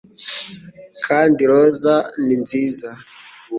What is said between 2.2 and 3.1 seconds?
ni nziza;